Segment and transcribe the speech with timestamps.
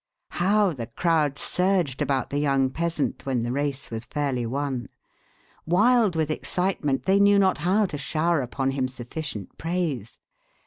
[0.31, 4.89] How the crowd surged about the young peasant when the race was fairly won!
[5.67, 10.17] Wild with excitement, they knew not how to shower upon him sufficient praise.